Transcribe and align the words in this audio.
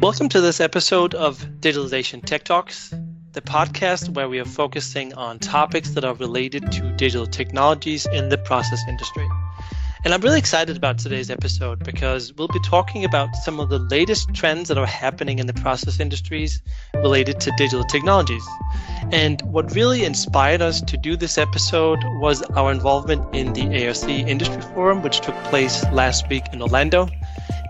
Welcome 0.00 0.28
to 0.28 0.42
this 0.42 0.60
episode 0.60 1.14
of 1.14 1.38
Digitalization 1.60 2.22
Tech 2.22 2.44
Talks, 2.44 2.94
the 3.32 3.40
podcast 3.40 4.10
where 4.10 4.28
we 4.28 4.38
are 4.38 4.44
focusing 4.44 5.14
on 5.14 5.38
topics 5.38 5.92
that 5.92 6.04
are 6.04 6.12
related 6.16 6.70
to 6.72 6.92
digital 6.96 7.26
technologies 7.26 8.04
in 8.12 8.28
the 8.28 8.36
process 8.36 8.78
industry. 8.90 9.26
And 10.04 10.12
I'm 10.12 10.20
really 10.20 10.38
excited 10.38 10.76
about 10.76 10.98
today's 10.98 11.30
episode 11.30 11.82
because 11.82 12.34
we'll 12.34 12.46
be 12.48 12.60
talking 12.60 13.06
about 13.06 13.34
some 13.36 13.58
of 13.58 13.70
the 13.70 13.78
latest 13.78 14.34
trends 14.34 14.68
that 14.68 14.76
are 14.76 14.86
happening 14.86 15.38
in 15.38 15.46
the 15.46 15.54
process 15.54 15.98
industries 15.98 16.60
related 16.96 17.40
to 17.40 17.50
digital 17.56 17.82
technologies. 17.82 18.46
And 19.12 19.40
what 19.42 19.74
really 19.74 20.04
inspired 20.04 20.60
us 20.60 20.82
to 20.82 20.98
do 20.98 21.16
this 21.16 21.38
episode 21.38 22.00
was 22.20 22.42
our 22.54 22.70
involvement 22.70 23.34
in 23.34 23.54
the 23.54 23.62
ARC 23.86 24.08
Industry 24.08 24.60
Forum, 24.74 25.02
which 25.02 25.20
took 25.20 25.34
place 25.44 25.82
last 25.90 26.28
week 26.28 26.44
in 26.52 26.60
Orlando. 26.60 27.08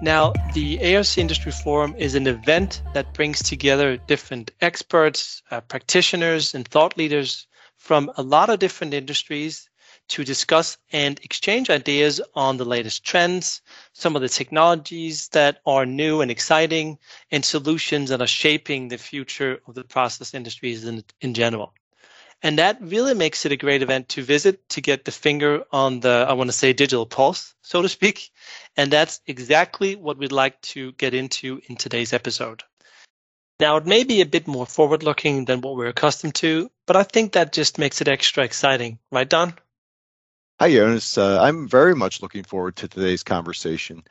Now, 0.01 0.37
the 0.45 0.97
ARC 0.97 1.17
Industry 1.19 1.53
Forum 1.53 1.95
is 1.97 2.15
an 2.15 2.27
event 2.27 2.83
that 2.93 3.13
brings 3.13 3.43
together 3.43 3.97
different 3.97 4.51
experts, 4.61 5.43
uh, 5.51 5.61
practitioners, 5.63 6.55
and 6.55 6.67
thought 6.69 6.97
leaders 6.97 7.47
from 7.77 8.11
a 8.17 8.23
lot 8.23 8.51
of 8.51 8.59
different 8.59 8.95
industries 8.95 9.69
to 10.09 10.25
discuss 10.25 10.77
and 10.93 11.19
exchange 11.25 11.71
ideas 11.71 12.21
on 12.35 12.57
the 12.59 12.65
latest 12.65 13.05
trends, 13.05 13.61
some 13.93 14.15
of 14.17 14.23
the 14.23 14.29
technologies 14.29 15.29
that 15.29 15.61
are 15.67 15.87
new 15.87 16.21
and 16.21 16.31
exciting, 16.31 16.99
and 17.31 17.45
solutions 17.45 18.11
that 18.11 18.21
are 18.21 18.27
shaping 18.27 18.89
the 18.89 18.99
future 18.99 19.61
of 19.67 19.75
the 19.75 19.85
process 19.85 20.35
industries 20.35 20.85
in, 20.85 21.03
in 21.21 21.35
general. 21.35 21.73
And 22.43 22.59
that 22.59 22.79
really 22.81 23.15
makes 23.15 23.47
it 23.47 23.53
a 23.53 23.57
great 23.57 23.83
event 23.83 24.11
to 24.11 24.23
visit 24.23 24.69
to 24.71 24.81
get 24.81 25.05
the 25.05 25.11
finger 25.11 25.65
on 25.73 26.01
the, 26.01 26.27
I 26.29 26.35
want 26.35 26.49
to 26.49 26.57
say, 26.57 26.73
digital 26.73 27.07
pulse, 27.07 27.55
so 27.63 27.83
to 27.83 27.89
speak. 27.89 28.31
And 28.77 28.93
that's 28.93 29.21
exactly 29.27 29.97
what 29.97 30.19
we'd 30.19 30.33
like 30.33 30.61
to 30.63 30.93
get 30.93 31.15
into 31.15 31.61
in 31.69 31.77
today's 31.77 32.13
episode. 32.13 32.63
Now, 33.59 33.79
it 33.79 33.87
may 33.87 34.05
be 34.05 34.21
a 34.21 34.27
bit 34.27 34.47
more 34.47 34.67
forward 34.67 35.03
looking 35.03 35.47
than 35.47 35.63
what 35.63 35.77
we're 35.77 35.89
accustomed 35.89 36.35
to, 36.37 36.71
but 36.87 36.97
I 36.97 37.05
think 37.05 37.33
that 37.33 37.55
just 37.55 37.79
makes 37.79 38.03
it 38.03 38.09
extra 38.09 38.45
exciting. 38.45 38.99
Right, 39.11 39.29
Don? 39.29 39.55
Hi, 40.61 40.71
Jonas. 40.71 41.17
Uh, 41.17 41.41
I'm 41.41 41.67
very 41.67 41.95
much 41.95 42.21
looking 42.21 42.45
forward 42.45 42.77
to 42.77 42.89
today's 42.89 43.23
conversation. 43.23 44.05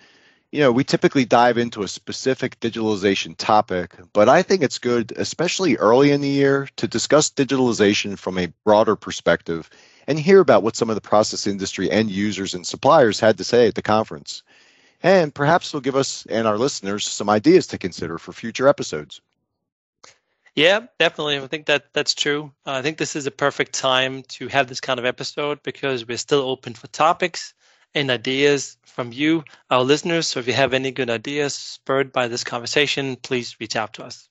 You 0.52 0.62
know, 0.62 0.72
we 0.72 0.84
typically 0.84 1.26
dive 1.26 1.58
into 1.58 1.84
a 1.84 1.88
specific 1.88 2.60
digitalization 2.60 3.36
topic, 3.38 3.96
but 4.14 4.30
I 4.30 4.42
think 4.42 4.62
it's 4.62 4.80
good, 4.80 5.12
especially 5.18 5.76
early 5.76 6.12
in 6.12 6.22
the 6.22 6.30
year, 6.30 6.70
to 6.78 6.88
discuss 6.88 7.30
digitalization 7.30 8.18
from 8.18 8.38
a 8.38 8.54
broader 8.64 8.96
perspective 8.96 9.70
and 10.08 10.20
hear 10.20 10.40
about 10.40 10.64
what 10.64 10.76
some 10.76 10.90
of 10.90 10.96
the 10.96 11.02
process 11.02 11.48
industry 11.48 11.92
end 11.92 12.10
users 12.10 12.54
and 12.54 12.66
suppliers 12.66 13.20
had 13.20 13.38
to 13.38 13.44
say 13.44 13.68
at 13.68 13.76
the 13.76 13.82
conference. 13.82 14.44
And 15.04 15.34
perhaps 15.34 15.70
it'll 15.70 15.82
give 15.82 15.96
us 15.96 16.26
and 16.28 16.48
our 16.48 16.58
listeners 16.58 17.08
some 17.08 17.30
ideas 17.30 17.68
to 17.68 17.78
consider 17.78 18.18
for 18.18 18.32
future 18.32 18.68
episodes. 18.68 19.22
Yeah, 20.56 20.88
definitely. 21.00 21.38
I 21.38 21.48
think 21.48 21.66
that 21.66 21.94
that's 21.94 22.14
true. 22.14 22.54
Uh, 22.66 22.72
I 22.72 22.82
think 22.82 22.98
this 22.98 23.18
is 23.18 23.28
a 23.28 23.32
perfect 23.32 23.74
time 23.74 24.24
to 24.30 24.48
have 24.48 24.68
this 24.68 24.80
kind 24.80 25.00
of 25.00 25.06
episode 25.06 25.62
because 25.64 26.08
we're 26.08 26.18
still 26.18 26.42
open 26.42 26.74
for 26.74 26.88
topics 26.88 27.54
and 27.96 28.12
ideas 28.12 28.78
from 28.86 29.12
you, 29.12 29.44
our 29.72 29.84
listeners. 29.84 30.28
So 30.28 30.40
if 30.40 30.48
you 30.48 30.54
have 30.54 30.74
any 30.74 30.92
good 30.92 31.10
ideas 31.10 31.54
spurred 31.54 32.12
by 32.12 32.28
this 32.28 32.44
conversation, 32.44 33.16
please 33.16 33.56
reach 33.60 33.76
out 33.76 33.94
to 33.94 34.04
us. 34.04 34.30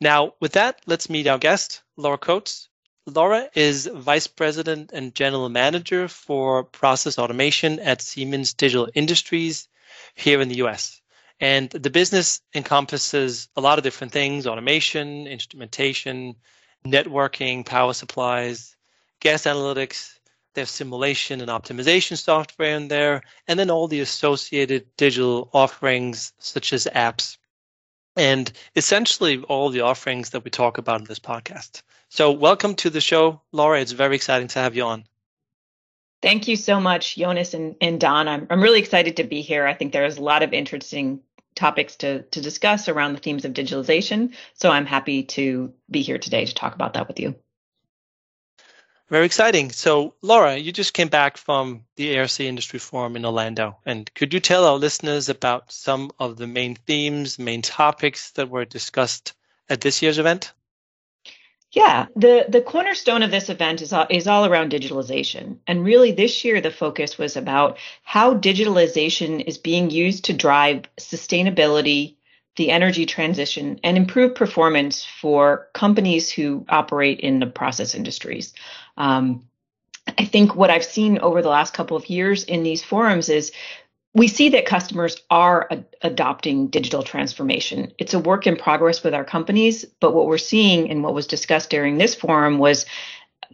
Now, 0.00 0.34
with 0.40 0.52
that, 0.52 0.80
let's 0.86 1.10
meet 1.10 1.26
our 1.26 1.38
guest, 1.38 1.82
Laura 1.96 2.18
Coates. 2.18 2.68
Laura 3.06 3.48
is 3.54 3.86
Vice 3.86 4.26
President 4.26 4.90
and 4.92 5.14
General 5.14 5.48
Manager 5.48 6.08
for 6.08 6.64
Process 6.64 7.18
Automation 7.18 7.78
at 7.80 8.02
Siemens 8.02 8.52
Digital 8.52 8.88
Industries 8.94 9.68
here 10.14 10.40
in 10.40 10.48
the 10.48 10.56
US. 10.66 11.00
And 11.38 11.70
the 11.70 11.90
business 11.90 12.40
encompasses 12.54 13.48
a 13.56 13.60
lot 13.60 13.78
of 13.78 13.84
different 13.84 14.12
things 14.12 14.46
automation, 14.46 15.26
instrumentation, 15.26 16.34
networking, 16.84 17.64
power 17.64 17.92
supplies, 17.92 18.74
gas 19.20 19.42
analytics. 19.42 20.18
There's 20.56 20.70
simulation 20.70 21.42
and 21.42 21.50
optimization 21.50 22.16
software 22.16 22.74
in 22.74 22.88
there, 22.88 23.20
and 23.46 23.58
then 23.58 23.70
all 23.70 23.88
the 23.88 24.00
associated 24.00 24.86
digital 24.96 25.50
offerings 25.52 26.32
such 26.38 26.72
as 26.72 26.88
apps. 26.94 27.36
And 28.16 28.50
essentially, 28.74 29.42
all 29.42 29.68
the 29.68 29.82
offerings 29.82 30.30
that 30.30 30.44
we 30.44 30.50
talk 30.50 30.78
about 30.78 31.00
in 31.00 31.06
this 31.06 31.18
podcast. 31.18 31.82
So, 32.08 32.32
welcome 32.32 32.74
to 32.76 32.88
the 32.88 33.02
show, 33.02 33.42
Laura. 33.52 33.82
It's 33.82 33.92
very 33.92 34.16
exciting 34.16 34.48
to 34.48 34.58
have 34.60 34.74
you 34.74 34.84
on. 34.84 35.04
Thank 36.22 36.48
you 36.48 36.56
so 36.56 36.80
much, 36.80 37.16
Jonas 37.16 37.52
and, 37.52 37.76
and 37.82 38.00
Don. 38.00 38.26
I'm, 38.26 38.46
I'm 38.48 38.62
really 38.62 38.80
excited 38.80 39.18
to 39.18 39.24
be 39.24 39.42
here. 39.42 39.66
I 39.66 39.74
think 39.74 39.92
there's 39.92 40.16
a 40.16 40.22
lot 40.22 40.42
of 40.42 40.54
interesting 40.54 41.20
topics 41.54 41.96
to, 41.96 42.22
to 42.22 42.40
discuss 42.40 42.88
around 42.88 43.12
the 43.12 43.20
themes 43.20 43.44
of 43.44 43.52
digitalization. 43.52 44.32
So 44.54 44.70
I'm 44.70 44.86
happy 44.86 45.22
to 45.24 45.74
be 45.90 46.00
here 46.00 46.16
today 46.16 46.46
to 46.46 46.54
talk 46.54 46.74
about 46.74 46.94
that 46.94 47.08
with 47.08 47.20
you. 47.20 47.34
Very 49.08 49.24
exciting. 49.24 49.70
So, 49.70 50.14
Laura, 50.20 50.56
you 50.56 50.72
just 50.72 50.92
came 50.92 51.08
back 51.08 51.36
from 51.36 51.84
the 51.94 52.18
ARC 52.18 52.40
Industry 52.40 52.80
Forum 52.80 53.14
in 53.14 53.24
Orlando. 53.24 53.76
And 53.86 54.12
could 54.14 54.34
you 54.34 54.40
tell 54.40 54.64
our 54.64 54.76
listeners 54.76 55.28
about 55.28 55.70
some 55.70 56.10
of 56.18 56.36
the 56.36 56.48
main 56.48 56.74
themes, 56.74 57.38
main 57.38 57.62
topics 57.62 58.32
that 58.32 58.50
were 58.50 58.64
discussed 58.64 59.34
at 59.68 59.80
this 59.80 60.02
year's 60.02 60.18
event? 60.18 60.52
Yeah, 61.70 62.06
the 62.16 62.46
the 62.48 62.62
cornerstone 62.62 63.22
of 63.22 63.30
this 63.30 63.48
event 63.48 63.82
is 63.82 63.92
all, 63.92 64.06
is 64.08 64.26
all 64.26 64.46
around 64.46 64.72
digitalization. 64.72 65.58
And 65.66 65.84
really 65.84 66.10
this 66.10 66.44
year 66.44 66.60
the 66.60 66.70
focus 66.70 67.18
was 67.18 67.36
about 67.36 67.78
how 68.02 68.34
digitalization 68.34 69.44
is 69.46 69.58
being 69.58 69.90
used 69.90 70.24
to 70.24 70.32
drive 70.32 70.82
sustainability, 70.98 72.14
the 72.56 72.70
energy 72.70 73.06
transition 73.06 73.78
and 73.84 73.96
improve 73.96 74.34
performance 74.34 75.04
for 75.04 75.68
companies 75.74 76.30
who 76.30 76.64
operate 76.68 77.20
in 77.20 77.38
the 77.38 77.46
process 77.46 77.94
industries. 77.94 78.54
Um, 78.96 79.46
I 80.18 80.24
think 80.24 80.54
what 80.54 80.70
I've 80.70 80.84
seen 80.84 81.18
over 81.18 81.42
the 81.42 81.48
last 81.48 81.74
couple 81.74 81.96
of 81.96 82.08
years 82.08 82.44
in 82.44 82.62
these 82.62 82.82
forums 82.82 83.28
is 83.28 83.52
we 84.14 84.28
see 84.28 84.48
that 84.50 84.64
customers 84.64 85.18
are 85.30 85.68
a- 85.70 85.84
adopting 86.00 86.68
digital 86.68 87.02
transformation. 87.02 87.92
It's 87.98 88.14
a 88.14 88.18
work 88.18 88.46
in 88.46 88.56
progress 88.56 89.04
with 89.04 89.12
our 89.12 89.24
companies, 89.24 89.84
but 90.00 90.14
what 90.14 90.26
we're 90.26 90.38
seeing 90.38 90.90
and 90.90 91.02
what 91.02 91.12
was 91.12 91.26
discussed 91.26 91.68
during 91.68 91.98
this 91.98 92.14
forum 92.14 92.58
was 92.58 92.86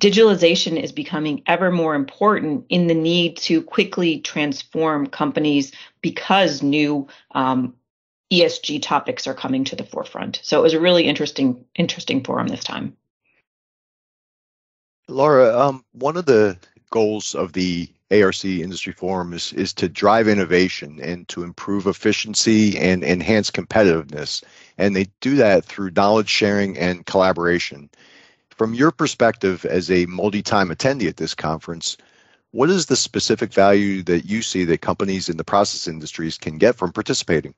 digitalization 0.01 0.81
is 0.81 0.93
becoming 0.93 1.43
ever 1.47 1.71
more 1.71 1.95
important 1.95 2.67
in 2.69 2.87
the 2.87 2.95
need 2.95 3.37
to 3.39 3.63
quickly 3.63 4.21
transform 4.21 5.07
companies 5.07 5.73
because 6.01 6.63
new 6.63 7.09
um, 7.33 7.75
ESG 8.33 8.81
topics 8.81 9.27
are 9.27 9.35
coming 9.35 9.63
to 9.65 9.77
the 9.77 9.85
forefront. 9.85 10.41
So 10.43 10.59
it 10.59 10.63
was 10.63 10.73
a 10.73 10.81
really 10.81 11.05
interesting, 11.05 11.67
interesting 11.75 12.25
forum 12.25 12.49
this 12.49 12.65
time. 12.65 12.97
Laura, 15.07 15.55
um, 15.59 15.85
one 15.93 16.17
of 16.17 16.25
the 16.25 16.57
goals 16.91 17.35
of 17.35 17.53
the 17.53 17.89
ARC 18.11 18.45
Industry 18.45 18.95
Forum 18.95 19.35
is, 19.35 19.53
is 19.53 19.75
to 19.75 19.89
drive 19.89 20.29
innovation 20.29 20.99
and 21.03 21.29
to 21.29 21.43
improve 21.43 21.87
efficiency 21.87 22.79
and 22.79 23.05
enhance 23.05 23.51
competitiveness. 23.51 24.43
And 24.79 24.97
they 24.97 25.07
do 25.21 25.37
that 25.37 25.65
through 25.65 25.93
knowledge 25.97 26.29
sharing 26.29 26.79
and 26.79 27.05
collaboration. 27.05 27.91
From 28.51 28.75
your 28.75 28.93
perspective 28.93 29.65
as 29.67 29.91
a 29.91 30.07
multi 30.07 30.43
time 30.43 30.69
attendee 30.69 31.09
at 31.09 31.17
this 31.17 31.35
conference, 31.35 31.99
what 32.53 32.71
is 32.71 32.87
the 32.87 32.97
specific 32.97 33.53
value 33.53 34.03
that 34.05 34.27
you 34.27 34.41
see 34.41 34.65
that 34.67 34.83
companies 34.83 35.29
in 35.29 35.37
the 35.39 35.45
process 35.45 35.89
industries 35.89 36.39
can 36.39 36.59
get 36.59 36.77
from 36.77 36.93
participating? 36.93 37.55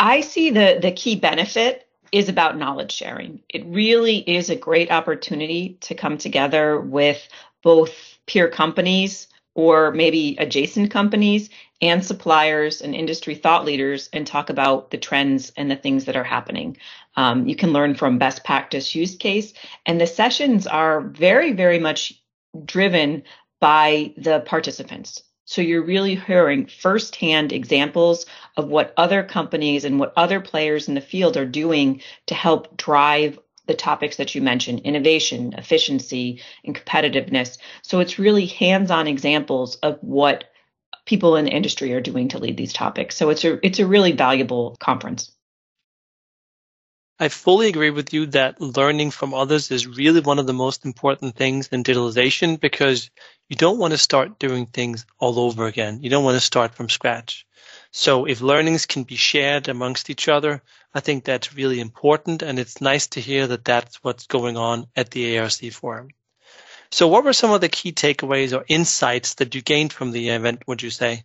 I 0.00 0.22
see 0.22 0.48
the, 0.48 0.78
the 0.80 0.92
key 0.92 1.14
benefit 1.14 1.86
is 2.10 2.30
about 2.30 2.56
knowledge 2.56 2.90
sharing. 2.90 3.42
It 3.50 3.66
really 3.66 4.18
is 4.18 4.48
a 4.48 4.56
great 4.56 4.90
opportunity 4.90 5.76
to 5.82 5.94
come 5.94 6.16
together 6.16 6.80
with 6.80 7.28
both 7.62 7.92
peer 8.26 8.48
companies 8.48 9.28
or 9.54 9.90
maybe 9.90 10.36
adjacent 10.38 10.90
companies 10.90 11.50
and 11.82 12.04
suppliers 12.04 12.80
and 12.80 12.94
industry 12.94 13.34
thought 13.34 13.66
leaders 13.66 14.08
and 14.14 14.26
talk 14.26 14.48
about 14.48 14.90
the 14.90 14.96
trends 14.96 15.52
and 15.58 15.70
the 15.70 15.76
things 15.76 16.06
that 16.06 16.16
are 16.16 16.24
happening. 16.24 16.78
Um, 17.16 17.46
you 17.46 17.54
can 17.54 17.74
learn 17.74 17.94
from 17.94 18.16
best 18.16 18.42
practice 18.42 18.94
use 18.94 19.16
case, 19.16 19.52
and 19.84 20.00
the 20.00 20.06
sessions 20.06 20.66
are 20.66 21.02
very, 21.02 21.52
very 21.52 21.78
much 21.78 22.14
driven 22.64 23.22
by 23.60 24.14
the 24.16 24.40
participants. 24.40 25.22
So 25.50 25.62
you're 25.62 25.82
really 25.82 26.14
hearing 26.14 26.66
firsthand 26.66 27.52
examples 27.52 28.24
of 28.56 28.68
what 28.68 28.94
other 28.96 29.24
companies 29.24 29.84
and 29.84 29.98
what 29.98 30.12
other 30.16 30.38
players 30.38 30.86
in 30.86 30.94
the 30.94 31.00
field 31.00 31.36
are 31.36 31.44
doing 31.44 32.02
to 32.26 32.36
help 32.36 32.76
drive 32.76 33.36
the 33.66 33.74
topics 33.74 34.16
that 34.18 34.32
you 34.32 34.42
mentioned 34.42 34.78
innovation, 34.80 35.52
efficiency, 35.58 36.40
and 36.64 36.76
competitiveness. 36.76 37.58
So 37.82 37.98
it's 37.98 38.16
really 38.16 38.46
hands 38.46 38.92
on 38.92 39.08
examples 39.08 39.74
of 39.78 39.98
what 40.02 40.44
people 41.04 41.34
in 41.34 41.46
the 41.46 41.50
industry 41.50 41.92
are 41.94 42.00
doing 42.00 42.28
to 42.28 42.38
lead 42.38 42.56
these 42.56 42.72
topics. 42.72 43.16
So 43.16 43.30
it's 43.30 43.44
a, 43.44 43.58
it's 43.66 43.80
a 43.80 43.88
really 43.88 44.12
valuable 44.12 44.76
conference. 44.78 45.32
I 47.22 47.28
fully 47.28 47.68
agree 47.68 47.90
with 47.90 48.14
you 48.14 48.24
that 48.28 48.62
learning 48.62 49.10
from 49.10 49.34
others 49.34 49.70
is 49.70 49.86
really 49.86 50.20
one 50.20 50.38
of 50.38 50.46
the 50.46 50.54
most 50.54 50.86
important 50.86 51.36
things 51.36 51.68
in 51.68 51.84
digitalization 51.84 52.58
because 52.58 53.10
you 53.46 53.56
don't 53.56 53.76
want 53.76 53.90
to 53.90 53.98
start 53.98 54.38
doing 54.38 54.64
things 54.64 55.04
all 55.18 55.38
over 55.38 55.66
again. 55.66 56.02
You 56.02 56.08
don't 56.08 56.24
want 56.24 56.36
to 56.36 56.40
start 56.40 56.74
from 56.74 56.88
scratch. 56.88 57.46
So 57.90 58.24
if 58.24 58.40
learnings 58.40 58.86
can 58.86 59.02
be 59.02 59.16
shared 59.16 59.68
amongst 59.68 60.08
each 60.08 60.28
other, 60.28 60.62
I 60.94 61.00
think 61.00 61.24
that's 61.24 61.54
really 61.54 61.78
important. 61.78 62.40
And 62.40 62.58
it's 62.58 62.80
nice 62.80 63.06
to 63.08 63.20
hear 63.20 63.46
that 63.48 63.66
that's 63.66 64.02
what's 64.02 64.26
going 64.26 64.56
on 64.56 64.86
at 64.96 65.10
the 65.10 65.38
ARC 65.40 65.72
forum. 65.72 66.08
So 66.90 67.06
what 67.06 67.24
were 67.24 67.34
some 67.34 67.50
of 67.50 67.60
the 67.60 67.68
key 67.68 67.92
takeaways 67.92 68.56
or 68.56 68.64
insights 68.66 69.34
that 69.34 69.54
you 69.54 69.60
gained 69.60 69.92
from 69.92 70.12
the 70.12 70.30
event, 70.30 70.62
would 70.66 70.82
you 70.82 70.88
say? 70.90 71.24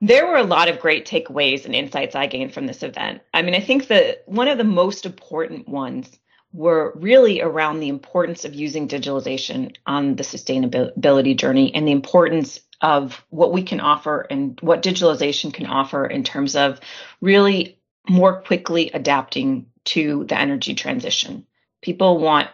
There 0.00 0.26
were 0.26 0.36
a 0.36 0.44
lot 0.44 0.68
of 0.68 0.80
great 0.80 1.06
takeaways 1.06 1.66
and 1.66 1.74
insights 1.74 2.14
I 2.14 2.26
gained 2.26 2.54
from 2.54 2.66
this 2.66 2.82
event. 2.82 3.20
I 3.34 3.42
mean, 3.42 3.54
I 3.54 3.60
think 3.60 3.88
that 3.88 4.22
one 4.26 4.48
of 4.48 4.56
the 4.56 4.64
most 4.64 5.04
important 5.04 5.68
ones 5.68 6.18
were 6.52 6.92
really 6.96 7.40
around 7.40 7.80
the 7.80 7.88
importance 7.88 8.44
of 8.44 8.54
using 8.54 8.88
digitalization 8.88 9.76
on 9.86 10.16
the 10.16 10.22
sustainability 10.22 11.36
journey 11.36 11.74
and 11.74 11.86
the 11.86 11.92
importance 11.92 12.60
of 12.80 13.24
what 13.28 13.52
we 13.52 13.62
can 13.62 13.78
offer 13.78 14.26
and 14.30 14.58
what 14.62 14.82
digitalization 14.82 15.52
can 15.52 15.66
offer 15.66 16.06
in 16.06 16.24
terms 16.24 16.56
of 16.56 16.80
really 17.20 17.78
more 18.08 18.40
quickly 18.40 18.90
adapting 18.92 19.66
to 19.84 20.24
the 20.24 20.38
energy 20.38 20.74
transition. 20.74 21.46
People 21.82 22.18
want 22.18 22.48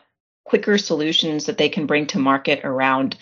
quicker 0.45 0.79
solutions 0.79 1.47
that 1.47 1.59
they 1.59 1.69
can 1.69 1.87
bring 1.87 2.07
to 2.07 2.19
market 2.19 2.61
around 2.65 3.17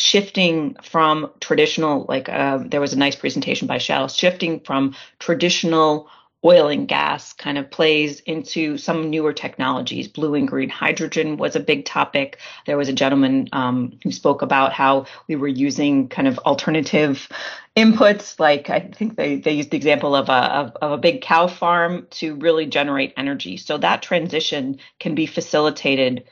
shifting 0.00 0.76
from 0.82 1.30
traditional 1.40 2.06
like 2.08 2.28
uh, 2.28 2.58
there 2.58 2.80
was 2.80 2.92
a 2.92 2.98
nice 2.98 3.16
presentation 3.16 3.66
by 3.66 3.78
shell 3.78 4.08
shifting 4.08 4.60
from 4.60 4.94
traditional 5.18 6.08
oil 6.44 6.68
and 6.68 6.88
gas 6.88 7.32
kind 7.34 7.58
of 7.58 7.70
plays 7.70 8.20
into 8.20 8.78
some 8.78 9.10
newer 9.10 9.32
technologies. 9.32 10.08
Blue 10.08 10.34
and 10.34 10.48
green 10.48 10.70
hydrogen 10.70 11.36
was 11.36 11.54
a 11.54 11.60
big 11.60 11.84
topic. 11.84 12.38
There 12.66 12.78
was 12.78 12.88
a 12.88 12.94
gentleman 12.94 13.48
um, 13.52 13.98
who 14.02 14.10
spoke 14.10 14.40
about 14.40 14.72
how 14.72 15.06
we 15.28 15.36
were 15.36 15.48
using 15.48 16.08
kind 16.08 16.26
of 16.26 16.38
alternative 16.38 17.28
inputs, 17.76 18.40
like 18.40 18.70
I 18.70 18.80
think 18.80 19.16
they, 19.16 19.36
they 19.36 19.52
used 19.52 19.70
the 19.70 19.76
example 19.76 20.16
of 20.16 20.28
a, 20.28 20.32
of, 20.32 20.76
of 20.80 20.92
a 20.92 20.98
big 20.98 21.20
cow 21.20 21.46
farm 21.46 22.06
to 22.12 22.34
really 22.36 22.66
generate 22.66 23.12
energy. 23.16 23.56
So 23.56 23.76
that 23.78 24.02
transition 24.02 24.78
can 24.98 25.14
be 25.14 25.26
facilitated 25.26 26.24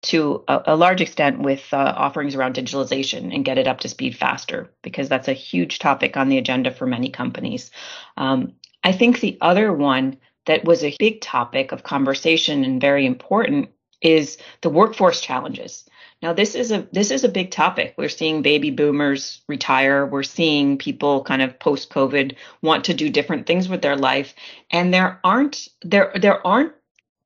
to 0.00 0.44
a, 0.46 0.62
a, 0.66 0.76
large 0.76 1.00
extent 1.00 1.40
with 1.40 1.72
uh, 1.72 1.94
offerings 1.96 2.34
around 2.34 2.54
digitalization 2.54 3.34
and 3.34 3.44
get 3.44 3.58
it 3.58 3.66
up 3.66 3.80
to 3.80 3.88
speed 3.88 4.16
faster 4.16 4.70
because 4.82 5.08
that's 5.08 5.28
a 5.28 5.32
huge 5.32 5.80
topic 5.80 6.16
on 6.16 6.28
the 6.28 6.38
agenda 6.38 6.70
for 6.70 6.86
many 6.86 7.10
companies. 7.10 7.70
Um, 8.16 8.52
I 8.84 8.92
think 8.92 9.20
the 9.20 9.36
other 9.40 9.72
one 9.72 10.18
that 10.46 10.64
was 10.64 10.84
a 10.84 10.96
big 10.98 11.20
topic 11.20 11.72
of 11.72 11.82
conversation 11.82 12.64
and 12.64 12.80
very 12.80 13.06
important 13.06 13.70
is 14.00 14.38
the 14.62 14.70
workforce 14.70 15.20
challenges. 15.20 15.84
Now 16.22 16.32
this 16.32 16.54
is 16.54 16.72
a 16.72 16.88
this 16.92 17.10
is 17.10 17.24
a 17.24 17.28
big 17.28 17.50
topic. 17.50 17.94
We're 17.96 18.08
seeing 18.08 18.42
baby 18.42 18.70
boomers 18.70 19.40
retire. 19.48 20.06
We're 20.06 20.24
seeing 20.24 20.78
people 20.78 21.22
kind 21.22 21.42
of 21.42 21.58
post 21.58 21.90
COVID 21.90 22.34
want 22.62 22.84
to 22.84 22.94
do 22.94 23.08
different 23.08 23.46
things 23.46 23.68
with 23.68 23.82
their 23.82 23.96
life 23.96 24.34
and 24.70 24.92
there 24.92 25.20
aren't 25.22 25.68
there 25.82 26.12
there 26.14 26.44
aren't 26.46 26.72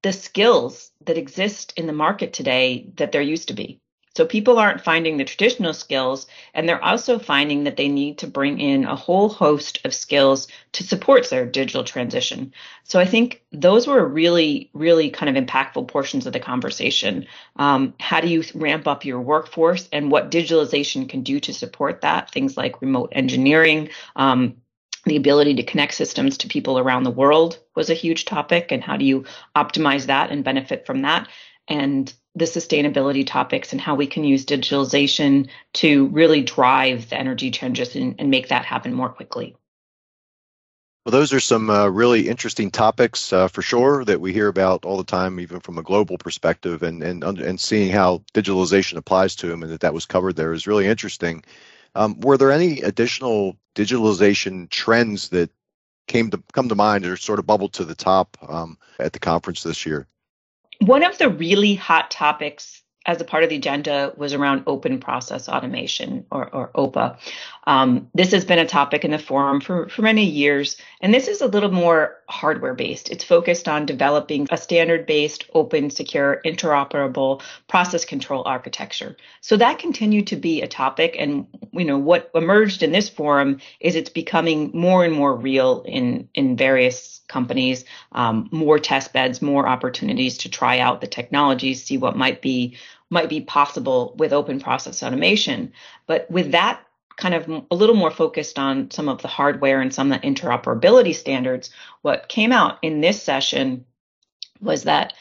the 0.02 0.12
skills 0.12 0.90
that 1.04 1.18
exist 1.18 1.72
in 1.76 1.86
the 1.86 1.92
market 1.92 2.32
today 2.32 2.90
that 2.96 3.12
there 3.12 3.22
used 3.22 3.48
to 3.48 3.54
be. 3.54 3.80
So 4.14 4.26
people 4.26 4.58
aren't 4.58 4.84
finding 4.84 5.16
the 5.16 5.24
traditional 5.24 5.72
skills, 5.72 6.26
and 6.52 6.68
they're 6.68 6.84
also 6.84 7.18
finding 7.18 7.64
that 7.64 7.78
they 7.78 7.88
need 7.88 8.18
to 8.18 8.26
bring 8.26 8.60
in 8.60 8.84
a 8.84 8.94
whole 8.94 9.30
host 9.30 9.80
of 9.86 9.94
skills 9.94 10.48
to 10.72 10.82
support 10.82 11.30
their 11.30 11.46
digital 11.46 11.82
transition. 11.82 12.52
So 12.84 13.00
I 13.00 13.06
think 13.06 13.42
those 13.52 13.86
were 13.86 14.06
really, 14.06 14.68
really 14.74 15.08
kind 15.08 15.34
of 15.34 15.42
impactful 15.42 15.88
portions 15.88 16.26
of 16.26 16.34
the 16.34 16.40
conversation. 16.40 17.26
Um, 17.56 17.94
how 18.00 18.20
do 18.20 18.28
you 18.28 18.44
ramp 18.54 18.86
up 18.86 19.06
your 19.06 19.20
workforce, 19.20 19.88
and 19.92 20.10
what 20.10 20.30
digitalization 20.30 21.08
can 21.08 21.22
do 21.22 21.40
to 21.40 21.54
support 21.54 22.02
that? 22.02 22.30
Things 22.30 22.54
like 22.54 22.82
remote 22.82 23.12
engineering. 23.12 23.88
Um, 24.14 24.56
the 25.04 25.16
ability 25.16 25.54
to 25.54 25.62
connect 25.62 25.94
systems 25.94 26.38
to 26.38 26.48
people 26.48 26.78
around 26.78 27.02
the 27.02 27.10
world 27.10 27.58
was 27.74 27.90
a 27.90 27.94
huge 27.94 28.24
topic 28.24 28.70
and 28.70 28.82
how 28.82 28.96
do 28.96 29.04
you 29.04 29.24
optimize 29.56 30.06
that 30.06 30.30
and 30.30 30.44
benefit 30.44 30.86
from 30.86 31.02
that 31.02 31.28
and 31.68 32.12
the 32.34 32.44
sustainability 32.44 33.26
topics 33.26 33.72
and 33.72 33.80
how 33.80 33.94
we 33.94 34.06
can 34.06 34.24
use 34.24 34.46
digitalization 34.46 35.48
to 35.74 36.06
really 36.08 36.42
drive 36.42 37.10
the 37.10 37.18
energy 37.18 37.50
transition 37.50 38.14
and 38.18 38.30
make 38.30 38.48
that 38.48 38.64
happen 38.64 38.92
more 38.94 39.10
quickly. 39.10 39.54
Well, 41.04 41.10
those 41.10 41.32
are 41.32 41.40
some 41.40 41.68
uh, 41.68 41.88
really 41.88 42.28
interesting 42.28 42.70
topics 42.70 43.32
uh, 43.32 43.48
for 43.48 43.60
sure 43.60 44.04
that 44.04 44.20
we 44.20 44.32
hear 44.32 44.46
about 44.46 44.84
all 44.84 44.96
the 44.96 45.02
time, 45.02 45.40
even 45.40 45.58
from 45.58 45.76
a 45.76 45.82
global 45.82 46.16
perspective, 46.16 46.84
and 46.84 47.02
and 47.02 47.24
and 47.24 47.58
seeing 47.58 47.90
how 47.90 48.22
digitalization 48.34 48.96
applies 48.96 49.34
to 49.36 49.48
them, 49.48 49.64
and 49.64 49.72
that 49.72 49.80
that 49.80 49.94
was 49.94 50.06
covered 50.06 50.36
there 50.36 50.52
is 50.52 50.68
really 50.68 50.86
interesting. 50.86 51.42
Um, 51.96 52.20
were 52.20 52.38
there 52.38 52.52
any 52.52 52.82
additional 52.82 53.56
digitalization 53.74 54.68
trends 54.70 55.28
that 55.30 55.50
came 56.08 56.30
to 56.30 56.42
come 56.52 56.68
to 56.68 56.74
mind 56.74 57.06
or 57.06 57.16
sort 57.16 57.38
of 57.38 57.46
bubbled 57.46 57.72
to 57.74 57.84
the 57.84 57.94
top 57.94 58.36
um, 58.48 58.76
at 58.98 59.12
the 59.12 59.18
conference 59.18 59.62
this 59.62 59.86
year? 59.86 60.06
One 60.80 61.04
of 61.04 61.16
the 61.18 61.28
really 61.28 61.74
hot 61.74 62.10
topics 62.10 62.82
as 63.06 63.20
a 63.20 63.24
part 63.24 63.42
of 63.42 63.50
the 63.50 63.56
agenda 63.56 64.12
was 64.16 64.32
around 64.32 64.62
open 64.66 65.00
process 65.00 65.48
automation 65.48 66.24
or, 66.30 66.48
or 66.54 66.70
OPA. 66.74 67.18
Um, 67.66 68.08
this 68.14 68.30
has 68.32 68.44
been 68.44 68.58
a 68.58 68.66
topic 68.66 69.04
in 69.04 69.10
the 69.10 69.18
forum 69.18 69.60
for, 69.60 69.88
for 69.88 70.02
many 70.02 70.24
years, 70.24 70.76
and 71.00 71.12
this 71.12 71.26
is 71.26 71.40
a 71.40 71.46
little 71.46 71.70
more 71.70 72.16
hardware 72.32 72.72
based. 72.74 73.10
It's 73.10 73.22
focused 73.22 73.68
on 73.68 73.84
developing 73.84 74.48
a 74.50 74.56
standard 74.56 75.06
based, 75.06 75.44
open, 75.52 75.90
secure, 75.90 76.40
interoperable 76.46 77.42
process 77.68 78.06
control 78.06 78.42
architecture. 78.46 79.16
So 79.42 79.58
that 79.58 79.78
continued 79.78 80.26
to 80.28 80.36
be 80.36 80.62
a 80.62 80.66
topic, 80.66 81.14
and 81.18 81.46
you 81.72 81.84
know 81.84 81.98
what 81.98 82.30
emerged 82.34 82.82
in 82.82 82.90
this 82.90 83.08
forum 83.08 83.60
is 83.80 83.94
it's 83.94 84.10
becoming 84.10 84.70
more 84.72 85.04
and 85.04 85.14
more 85.14 85.36
real 85.36 85.82
in 85.82 86.28
in 86.34 86.56
various 86.56 87.20
companies, 87.28 87.84
um, 88.12 88.48
more 88.50 88.78
test 88.78 89.12
beds, 89.12 89.42
more 89.42 89.68
opportunities 89.68 90.38
to 90.38 90.48
try 90.48 90.78
out 90.78 91.00
the 91.00 91.06
technologies, 91.06 91.84
see 91.84 91.98
what 91.98 92.16
might 92.16 92.40
be 92.40 92.76
might 93.10 93.28
be 93.28 93.42
possible 93.42 94.14
with 94.16 94.32
open 94.32 94.58
process 94.58 95.02
automation. 95.02 95.70
But 96.06 96.30
with 96.30 96.52
that 96.52 96.80
kind 97.22 97.34
of 97.36 97.64
a 97.70 97.74
little 97.76 97.94
more 97.94 98.10
focused 98.10 98.58
on 98.58 98.90
some 98.90 99.08
of 99.08 99.22
the 99.22 99.28
hardware 99.28 99.80
and 99.80 99.94
some 99.94 100.10
of 100.10 100.20
the 100.20 100.26
interoperability 100.26 101.14
standards, 101.14 101.70
what 102.02 102.28
came 102.28 102.50
out 102.50 102.78
in 102.82 103.00
this 103.00 103.22
session 103.22 103.84
was 104.60 104.82
that 104.82 105.14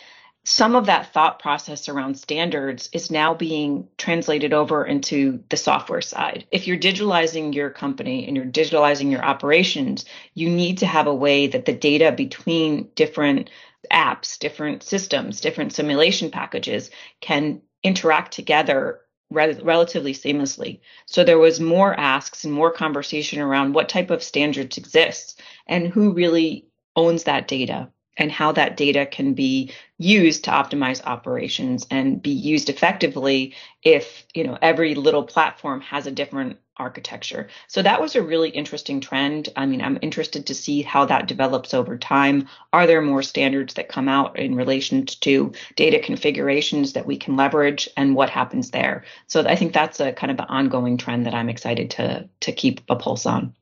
some 0.43 0.75
of 0.75 0.87
that 0.87 1.13
thought 1.13 1.37
process 1.37 1.87
around 1.87 2.17
standards 2.17 2.89
is 2.91 3.11
now 3.11 3.35
being 3.35 3.87
translated 3.99 4.51
over 4.51 4.83
into 4.83 5.43
the 5.49 5.57
software 5.57 6.01
side. 6.01 6.47
If 6.49 6.65
you're 6.65 6.79
digitalizing 6.79 7.53
your 7.53 7.69
company 7.69 8.27
and 8.27 8.35
you're 8.35 8.47
digitalizing 8.47 9.11
your 9.11 9.23
operations, 9.23 10.05
you 10.33 10.49
need 10.49 10.79
to 10.79 10.87
have 10.87 11.05
a 11.05 11.13
way 11.13 11.45
that 11.45 11.65
the 11.65 11.73
data 11.73 12.11
between 12.11 12.89
different 12.95 13.51
apps, 13.91 14.39
different 14.39 14.81
systems, 14.81 15.39
different 15.39 15.73
simulation 15.73 16.31
packages 16.31 16.89
can 17.19 17.61
interact 17.83 18.33
together 18.33 19.01
re- 19.31 19.59
relatively 19.63 20.13
seamlessly. 20.13 20.79
So 21.05 21.23
there 21.23 21.39
was 21.39 21.59
more 21.59 21.99
asks 21.99 22.43
and 22.43 22.53
more 22.53 22.71
conversation 22.71 23.39
around 23.41 23.73
what 23.73 23.89
type 23.89 24.11
of 24.11 24.21
standards 24.21 24.77
exist 24.77 25.41
and 25.67 25.87
who 25.87 26.13
really 26.13 26.67
owns 26.95 27.23
that 27.23 27.47
data 27.47 27.89
and 28.17 28.31
how 28.31 28.51
that 28.51 28.77
data 28.77 29.05
can 29.05 29.33
be 29.33 29.71
used 29.97 30.43
to 30.45 30.51
optimize 30.51 31.03
operations 31.05 31.85
and 31.89 32.21
be 32.21 32.31
used 32.31 32.69
effectively 32.69 33.53
if 33.83 34.25
you 34.33 34.43
know 34.43 34.57
every 34.61 34.95
little 34.95 35.23
platform 35.23 35.81
has 35.81 36.07
a 36.07 36.11
different 36.11 36.57
architecture. 36.77 37.47
So 37.67 37.83
that 37.83 38.01
was 38.01 38.15
a 38.15 38.23
really 38.23 38.49
interesting 38.49 39.01
trend. 39.01 39.49
I 39.55 39.65
mean 39.65 39.81
i'm 39.81 39.99
interested 40.01 40.47
to 40.47 40.55
see 40.55 40.81
how 40.81 41.05
that 41.05 41.27
develops 41.27 41.73
over 41.73 41.97
time. 41.97 42.47
Are 42.73 42.87
there 42.87 43.01
more 43.01 43.21
standards 43.21 43.75
that 43.75 43.89
come 43.89 44.09
out 44.09 44.39
in 44.39 44.55
relation 44.55 45.05
to 45.05 45.51
data 45.75 45.99
configurations 45.99 46.93
that 46.93 47.05
we 47.05 47.17
can 47.17 47.35
leverage 47.35 47.87
and 47.95 48.15
what 48.15 48.29
happens 48.29 48.71
there? 48.71 49.03
So 49.27 49.41
i 49.41 49.55
think 49.55 49.73
that's 49.73 49.99
a 49.99 50.11
kind 50.13 50.31
of 50.31 50.39
an 50.39 50.45
ongoing 50.49 50.97
trend 50.97 51.25
that 51.25 51.35
i'm 51.35 51.49
excited 51.49 51.91
to 51.91 52.27
to 52.41 52.51
keep 52.51 52.81
a 52.89 52.95
pulse 52.95 53.25
on 53.25 53.53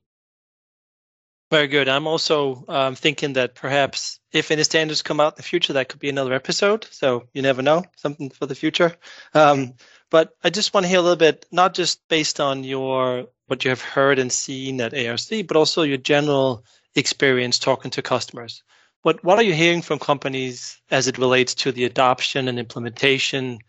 very 1.49 1.67
good. 1.67 1.89
I'm 1.89 2.07
also 2.07 2.63
um, 2.67 2.95
thinking 2.95 3.33
that 3.33 3.55
perhaps 3.55 4.19
if 4.31 4.51
any 4.51 4.63
standards 4.63 5.01
come 5.01 5.19
out 5.19 5.33
in 5.33 5.37
the 5.37 5.43
future, 5.43 5.73
that 5.73 5.89
could 5.89 5.99
be 5.99 6.09
another 6.09 6.33
episode. 6.33 6.87
So 6.91 7.27
you 7.33 7.41
never 7.41 7.61
know, 7.61 7.83
something 7.95 8.29
for 8.29 8.45
the 8.45 8.55
future. 8.55 8.95
Um, 9.33 9.73
but 10.11 10.35
I 10.43 10.49
just 10.49 10.73
want 10.73 10.85
to 10.85 10.87
hear 10.87 10.99
a 10.99 11.01
little 11.01 11.15
bit, 11.15 11.45
not 11.51 11.73
just 11.73 12.07
based 12.07 12.39
on 12.39 12.63
your 12.63 13.27
what 13.47 13.63
you 13.63 13.69
have 13.69 13.81
heard 13.81 14.19
and 14.19 14.31
seen 14.31 14.79
at 14.81 14.93
ARC, 14.93 15.47
but 15.47 15.57
also 15.57 15.81
your 15.81 15.97
general 15.97 16.63
experience 16.95 17.57
talking 17.57 17.91
to 17.91 18.01
customers. 18.01 18.63
What 19.01 19.23
what 19.23 19.39
are 19.39 19.43
you 19.43 19.53
hearing 19.53 19.81
from 19.81 19.99
companies 19.99 20.79
as 20.91 21.07
it 21.07 21.17
relates 21.17 21.55
to 21.55 21.71
the 21.71 21.85
adoption 21.85 22.47
and 22.47 22.59
implementation 22.59 23.59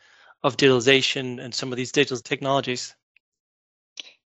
of 0.42 0.56
digitalization 0.56 1.42
and 1.42 1.54
some 1.54 1.72
of 1.72 1.76
these 1.76 1.92
digital 1.92 2.18
technologies? 2.18 2.94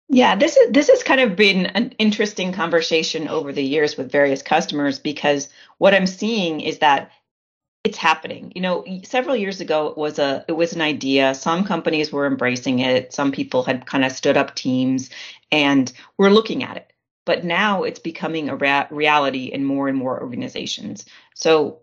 Yeah, 0.08 0.36
this 0.36 0.56
is 0.56 0.70
this 0.72 0.88
has 0.90 1.02
kind 1.02 1.20
of 1.20 1.34
been 1.36 1.66
an 1.66 1.90
interesting 1.98 2.52
conversation 2.52 3.28
over 3.28 3.52
the 3.52 3.64
years 3.64 3.96
with 3.96 4.12
various 4.12 4.42
customers 4.42 4.98
because 4.98 5.48
what 5.78 5.94
I'm 5.94 6.06
seeing 6.06 6.60
is 6.60 6.78
that 6.80 7.10
it's 7.84 7.98
happening. 7.98 8.52
You 8.56 8.62
know, 8.62 8.84
several 9.04 9.36
years 9.36 9.60
ago 9.60 9.88
it 9.88 9.98
was 9.98 10.18
a 10.18 10.44
it 10.48 10.52
was 10.52 10.74
an 10.74 10.82
idea. 10.82 11.34
Some 11.34 11.64
companies 11.64 12.12
were 12.12 12.26
embracing 12.26 12.80
it. 12.80 13.12
Some 13.14 13.32
people 13.32 13.64
had 13.64 13.86
kind 13.86 14.04
of 14.04 14.12
stood 14.12 14.36
up 14.38 14.54
teams 14.54 15.10
and 15.52 15.92
we're 16.18 16.30
looking 16.30 16.64
at 16.64 16.76
it. 16.78 16.92
but 17.26 17.44
now 17.44 17.84
it's 17.84 18.00
becoming 18.00 18.48
a 18.50 18.56
ra- 18.56 18.88
reality 18.90 19.46
in 19.46 19.64
more 19.64 19.88
and 19.88 19.98
more 19.98 20.20
organizations. 20.22 21.06
So 21.34 21.80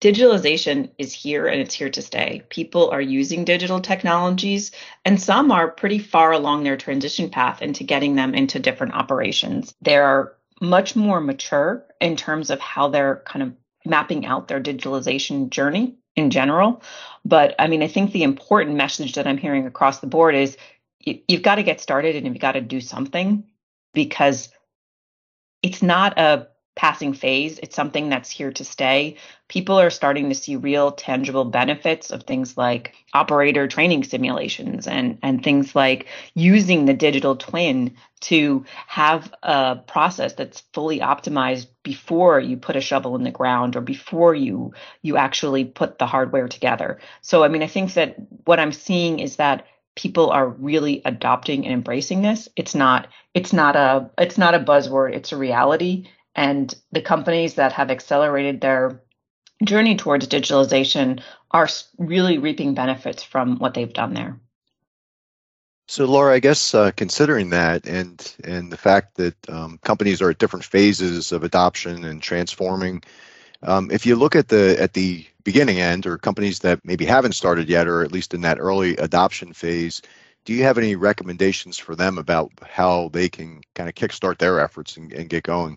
digitalization 0.00 0.90
is 0.98 1.12
here 1.12 1.46
and 1.46 1.60
it's 1.60 1.74
here 1.74 1.90
to 1.90 2.02
stay. 2.02 2.42
People 2.48 2.90
are 2.90 3.00
using 3.00 3.44
digital 3.44 3.80
technologies, 3.80 4.70
and 5.04 5.20
some 5.20 5.50
are 5.50 5.70
pretty 5.70 5.98
far 5.98 6.32
along 6.32 6.64
their 6.64 6.76
transition 6.76 7.30
path 7.30 7.62
into 7.62 7.84
getting 7.84 8.14
them 8.14 8.34
into 8.34 8.58
different 8.58 8.94
operations. 8.94 9.74
They're 9.80 10.34
much 10.60 10.94
more 10.94 11.20
mature 11.20 11.86
in 12.00 12.16
terms 12.16 12.50
of 12.50 12.60
how 12.60 12.88
they're 12.88 13.22
kind 13.26 13.42
of 13.42 13.52
mapping 13.84 14.26
out 14.26 14.48
their 14.48 14.60
digitalization 14.60 15.50
journey 15.50 15.96
in 16.16 16.30
general. 16.30 16.82
But 17.24 17.54
I 17.58 17.66
mean, 17.66 17.82
I 17.82 17.88
think 17.88 18.12
the 18.12 18.22
important 18.22 18.76
message 18.76 19.14
that 19.14 19.26
I'm 19.26 19.38
hearing 19.38 19.66
across 19.66 20.00
the 20.00 20.06
board 20.06 20.34
is 20.34 20.56
you, 21.00 21.20
have 21.30 21.42
got 21.42 21.56
to 21.56 21.62
get 21.62 21.80
started 21.80 22.16
and 22.16 22.26
you've 22.26 22.38
got 22.38 22.52
to 22.52 22.60
do 22.60 22.80
something 22.80 23.44
because 23.92 24.48
it's 25.62 25.82
not 25.82 26.18
a 26.18 26.48
passing 26.76 27.12
phase. 27.12 27.58
It's 27.62 27.76
something 27.76 28.08
that's 28.08 28.30
here 28.30 28.50
to 28.52 28.64
stay. 28.64 29.16
People 29.48 29.78
are 29.78 29.90
starting 29.90 30.28
to 30.28 30.34
see 30.34 30.56
real 30.56 30.90
tangible 30.90 31.44
benefits 31.44 32.10
of 32.10 32.24
things 32.24 32.56
like 32.56 32.94
operator 33.12 33.68
training 33.68 34.02
simulations 34.04 34.88
and, 34.88 35.18
and 35.22 35.42
things 35.42 35.76
like 35.76 36.06
using 36.34 36.84
the 36.84 36.94
digital 36.94 37.36
twin 37.36 37.94
to 38.22 38.64
have 38.86 39.32
a 39.42 39.76
process 39.86 40.32
that's 40.32 40.60
fully 40.72 40.98
optimized 40.98 41.66
before 41.84 42.40
you 42.40 42.56
put 42.56 42.76
a 42.76 42.80
shovel 42.80 43.14
in 43.14 43.22
the 43.22 43.30
ground 43.30 43.76
or 43.76 43.80
before 43.80 44.34
you 44.34 44.72
you 45.02 45.16
actually 45.16 45.64
put 45.64 45.98
the 45.98 46.06
hardware 46.06 46.48
together. 46.48 46.98
So 47.20 47.44
I 47.44 47.48
mean 47.48 47.62
I 47.62 47.68
think 47.68 47.94
that 47.94 48.16
what 48.46 48.58
I'm 48.58 48.72
seeing 48.72 49.20
is 49.20 49.36
that 49.36 49.66
people 49.94 50.30
are 50.30 50.48
really 50.48 51.02
adopting 51.04 51.64
and 51.64 51.72
embracing 51.72 52.22
this. 52.22 52.48
It's 52.56 52.74
not 52.74 53.06
it's 53.34 53.52
not 53.52 53.76
a 53.76 54.10
it's 54.18 54.38
not 54.38 54.54
a 54.54 54.58
buzzword, 54.58 55.14
it's 55.14 55.32
a 55.32 55.36
reality 55.36 56.06
and 56.34 56.74
the 56.92 57.00
companies 57.00 57.54
that 57.54 57.72
have 57.72 57.90
accelerated 57.90 58.60
their 58.60 59.00
journey 59.62 59.96
towards 59.96 60.26
digitalization 60.26 61.20
are 61.50 61.68
really 61.98 62.38
reaping 62.38 62.74
benefits 62.74 63.22
from 63.22 63.58
what 63.58 63.74
they've 63.74 63.92
done 63.92 64.14
there. 64.14 64.38
So, 65.86 66.06
Laura, 66.06 66.34
I 66.34 66.40
guess 66.40 66.74
uh, 66.74 66.92
considering 66.96 67.50
that 67.50 67.86
and 67.86 68.34
and 68.42 68.72
the 68.72 68.76
fact 68.76 69.16
that 69.16 69.36
um, 69.50 69.78
companies 69.82 70.22
are 70.22 70.30
at 70.30 70.38
different 70.38 70.64
phases 70.64 71.30
of 71.30 71.44
adoption 71.44 72.04
and 72.04 72.22
transforming, 72.22 73.02
um, 73.62 73.90
if 73.90 74.06
you 74.06 74.16
look 74.16 74.34
at 74.34 74.48
the 74.48 74.80
at 74.80 74.94
the 74.94 75.26
beginning 75.44 75.80
end 75.80 76.06
or 76.06 76.16
companies 76.16 76.60
that 76.60 76.80
maybe 76.84 77.04
haven't 77.04 77.34
started 77.34 77.68
yet, 77.68 77.86
or 77.86 78.02
at 78.02 78.12
least 78.12 78.32
in 78.32 78.40
that 78.40 78.58
early 78.58 78.96
adoption 78.96 79.52
phase, 79.52 80.00
do 80.46 80.54
you 80.54 80.62
have 80.62 80.78
any 80.78 80.96
recommendations 80.96 81.76
for 81.76 81.94
them 81.94 82.16
about 82.16 82.50
how 82.62 83.10
they 83.12 83.28
can 83.28 83.60
kind 83.74 83.88
of 83.88 83.94
kickstart 83.94 84.38
their 84.38 84.60
efforts 84.60 84.96
and, 84.96 85.12
and 85.12 85.28
get 85.28 85.42
going? 85.42 85.76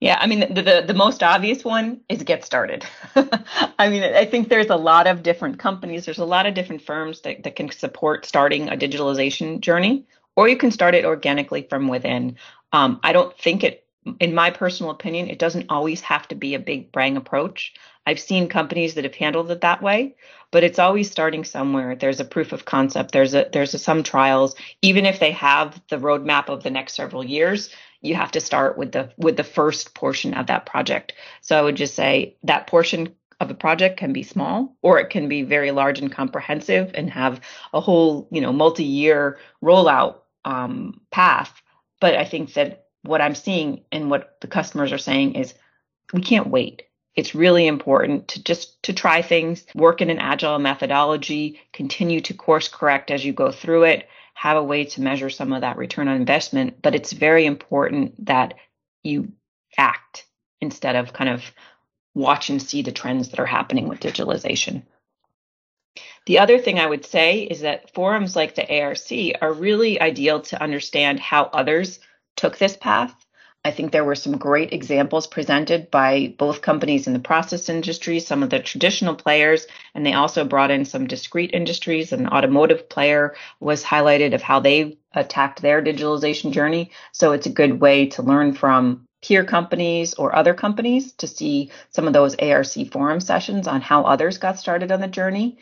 Yeah, 0.00 0.18
I 0.20 0.26
mean, 0.26 0.40
the, 0.52 0.62
the, 0.62 0.84
the 0.86 0.94
most 0.94 1.22
obvious 1.22 1.64
one 1.64 2.00
is 2.08 2.22
get 2.22 2.44
started. 2.44 2.84
I 3.78 3.88
mean, 3.88 4.02
I 4.02 4.26
think 4.26 4.48
there's 4.48 4.68
a 4.68 4.76
lot 4.76 5.06
of 5.06 5.22
different 5.22 5.58
companies, 5.58 6.04
there's 6.04 6.18
a 6.18 6.24
lot 6.24 6.46
of 6.46 6.54
different 6.54 6.82
firms 6.82 7.22
that, 7.22 7.44
that 7.44 7.56
can 7.56 7.70
support 7.70 8.26
starting 8.26 8.68
a 8.68 8.76
digitalization 8.76 9.60
journey, 9.60 10.04
or 10.36 10.48
you 10.48 10.56
can 10.56 10.70
start 10.70 10.94
it 10.94 11.04
organically 11.04 11.62
from 11.62 11.88
within. 11.88 12.36
Um, 12.72 13.00
I 13.02 13.12
don't 13.12 13.36
think 13.38 13.64
it, 13.64 13.86
in 14.20 14.34
my 14.34 14.50
personal 14.50 14.90
opinion, 14.90 15.30
it 15.30 15.38
doesn't 15.38 15.66
always 15.70 16.02
have 16.02 16.28
to 16.28 16.34
be 16.34 16.54
a 16.54 16.58
big 16.58 16.92
bang 16.92 17.16
approach. 17.16 17.72
I've 18.06 18.20
seen 18.20 18.48
companies 18.48 18.94
that 18.94 19.04
have 19.04 19.14
handled 19.14 19.50
it 19.50 19.62
that 19.62 19.80
way, 19.80 20.16
but 20.50 20.64
it's 20.64 20.78
always 20.78 21.10
starting 21.10 21.44
somewhere. 21.44 21.96
There's 21.96 22.20
a 22.20 22.24
proof 22.24 22.52
of 22.52 22.66
concept. 22.66 23.12
There's 23.12 23.32
a 23.34 23.48
there's 23.50 23.72
a, 23.72 23.78
some 23.78 24.02
trials. 24.02 24.54
Even 24.82 25.06
if 25.06 25.20
they 25.20 25.32
have 25.32 25.80
the 25.88 25.96
roadmap 25.96 26.48
of 26.48 26.62
the 26.62 26.70
next 26.70 26.94
several 26.94 27.24
years, 27.24 27.70
you 28.04 28.14
have 28.14 28.30
to 28.32 28.40
start 28.40 28.76
with 28.76 28.92
the 28.92 29.10
with 29.16 29.36
the 29.36 29.44
first 29.44 29.94
portion 29.94 30.34
of 30.34 30.46
that 30.46 30.66
project. 30.66 31.14
So 31.40 31.58
I 31.58 31.62
would 31.62 31.76
just 31.76 31.94
say 31.94 32.36
that 32.44 32.66
portion 32.66 33.14
of 33.40 33.50
a 33.50 33.54
project 33.54 33.96
can 33.96 34.12
be 34.12 34.22
small 34.22 34.76
or 34.82 35.00
it 35.00 35.10
can 35.10 35.28
be 35.28 35.42
very 35.42 35.70
large 35.70 35.98
and 35.98 36.12
comprehensive 36.12 36.92
and 36.94 37.10
have 37.10 37.40
a 37.72 37.80
whole 37.80 38.28
you 38.30 38.40
know 38.40 38.52
multi-year 38.52 39.38
rollout 39.62 40.18
um, 40.44 41.00
path. 41.10 41.62
But 42.00 42.14
I 42.14 42.24
think 42.24 42.54
that 42.54 42.86
what 43.02 43.20
I'm 43.20 43.34
seeing 43.34 43.84
and 43.90 44.10
what 44.10 44.36
the 44.40 44.48
customers 44.48 44.92
are 44.92 44.98
saying 44.98 45.34
is 45.34 45.54
we 46.12 46.20
can't 46.20 46.48
wait. 46.48 46.82
It's 47.16 47.34
really 47.34 47.66
important 47.66 48.28
to 48.28 48.42
just 48.42 48.82
to 48.84 48.92
try 48.92 49.22
things, 49.22 49.64
work 49.74 50.00
in 50.00 50.10
an 50.10 50.18
agile 50.18 50.58
methodology, 50.58 51.60
continue 51.72 52.20
to 52.22 52.34
course 52.34 52.68
correct 52.68 53.10
as 53.10 53.24
you 53.24 53.32
go 53.32 53.52
through 53.52 53.84
it, 53.84 54.08
have 54.34 54.56
a 54.56 54.64
way 54.64 54.84
to 54.84 55.00
measure 55.00 55.30
some 55.30 55.52
of 55.52 55.60
that 55.60 55.76
return 55.76 56.08
on 56.08 56.16
investment. 56.16 56.82
But 56.82 56.94
it's 56.94 57.12
very 57.12 57.46
important 57.46 58.26
that 58.26 58.54
you 59.04 59.32
act 59.78 60.26
instead 60.60 60.96
of 60.96 61.12
kind 61.12 61.30
of 61.30 61.44
watch 62.14 62.50
and 62.50 62.60
see 62.60 62.82
the 62.82 62.92
trends 62.92 63.28
that 63.28 63.40
are 63.40 63.46
happening 63.46 63.88
with 63.88 64.00
digitalization. 64.00 64.82
The 66.26 66.38
other 66.38 66.58
thing 66.58 66.78
I 66.78 66.86
would 66.86 67.04
say 67.04 67.40
is 67.42 67.60
that 67.60 67.92
forums 67.92 68.34
like 68.34 68.54
the 68.54 68.82
ARC 68.82 69.42
are 69.42 69.52
really 69.52 70.00
ideal 70.00 70.40
to 70.42 70.62
understand 70.62 71.20
how 71.20 71.44
others 71.44 72.00
took 72.34 72.58
this 72.58 72.76
path 72.76 73.14
I 73.66 73.70
think 73.70 73.92
there 73.92 74.04
were 74.04 74.14
some 74.14 74.36
great 74.36 74.74
examples 74.74 75.26
presented 75.26 75.90
by 75.90 76.34
both 76.36 76.60
companies 76.60 77.06
in 77.06 77.14
the 77.14 77.18
process 77.18 77.70
industry, 77.70 78.20
some 78.20 78.42
of 78.42 78.50
the 78.50 78.58
traditional 78.58 79.14
players, 79.14 79.66
and 79.94 80.04
they 80.04 80.12
also 80.12 80.44
brought 80.44 80.70
in 80.70 80.84
some 80.84 81.06
discrete 81.06 81.54
industries. 81.54 82.12
An 82.12 82.28
automotive 82.28 82.90
player 82.90 83.34
was 83.60 83.82
highlighted 83.82 84.34
of 84.34 84.42
how 84.42 84.60
they 84.60 84.98
attacked 85.14 85.62
their 85.62 85.82
digitalization 85.82 86.52
journey. 86.52 86.90
So 87.12 87.32
it's 87.32 87.46
a 87.46 87.50
good 87.50 87.80
way 87.80 88.06
to 88.10 88.22
learn 88.22 88.52
from 88.52 89.06
peer 89.22 89.44
companies 89.44 90.12
or 90.14 90.36
other 90.36 90.52
companies 90.52 91.12
to 91.12 91.26
see 91.26 91.70
some 91.88 92.06
of 92.06 92.12
those 92.12 92.36
ARC 92.36 92.92
forum 92.92 93.20
sessions 93.20 93.66
on 93.66 93.80
how 93.80 94.02
others 94.02 94.36
got 94.36 94.58
started 94.58 94.92
on 94.92 95.00
the 95.00 95.08
journey. 95.08 95.56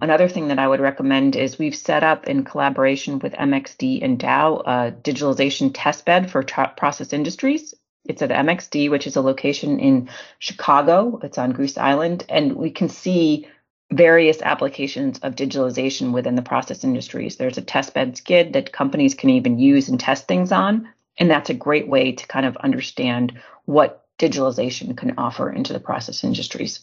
Another 0.00 0.28
thing 0.28 0.48
that 0.48 0.58
I 0.58 0.68
would 0.68 0.80
recommend 0.80 1.36
is 1.36 1.58
we've 1.58 1.74
set 1.74 2.02
up 2.02 2.26
in 2.26 2.44
collaboration 2.44 3.18
with 3.18 3.32
MXD 3.32 4.04
and 4.04 4.18
Dow 4.18 4.56
a 4.66 4.92
digitalization 4.92 5.70
testbed 5.70 6.28
for 6.28 6.42
tra- 6.42 6.74
process 6.76 7.14
industries. 7.14 7.72
It's 8.04 8.20
at 8.20 8.30
MXD, 8.30 8.90
which 8.90 9.06
is 9.06 9.16
a 9.16 9.22
location 9.22 9.80
in 9.80 10.10
Chicago. 10.38 11.18
It's 11.22 11.38
on 11.38 11.52
Goose 11.52 11.78
Island, 11.78 12.26
and 12.28 12.56
we 12.56 12.70
can 12.70 12.90
see 12.90 13.48
various 13.90 14.42
applications 14.42 15.18
of 15.20 15.34
digitalization 15.34 16.12
within 16.12 16.34
the 16.34 16.42
process 16.42 16.84
industries. 16.84 17.36
There's 17.36 17.58
a 17.58 17.62
testbed 17.62 18.18
skid 18.18 18.52
that 18.52 18.72
companies 18.72 19.14
can 19.14 19.30
even 19.30 19.58
use 19.58 19.88
and 19.88 19.98
test 19.98 20.28
things 20.28 20.52
on, 20.52 20.88
and 21.18 21.30
that's 21.30 21.50
a 21.50 21.54
great 21.54 21.88
way 21.88 22.12
to 22.12 22.26
kind 22.26 22.44
of 22.44 22.56
understand 22.58 23.32
what 23.64 24.04
digitalization 24.18 24.94
can 24.96 25.14
offer 25.18 25.50
into 25.50 25.72
the 25.72 25.80
process 25.80 26.22
industries. 26.22 26.80